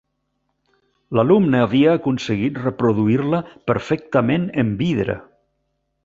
L'alumne 1.17 1.59
havia 1.65 1.91
aconseguit 1.97 2.57
reproduir-la 2.63 3.41
perfectament 3.73 4.49
en 4.63 4.73
vidre. 4.85 5.17